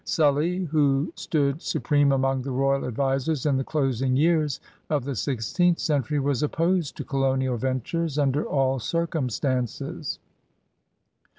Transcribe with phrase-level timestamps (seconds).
[0.03, 5.77] Sully» who stood supreme among the royal advisers in the closing years of the sixteenth
[5.77, 10.17] century, was opposed to colonial ventures under all circumstances.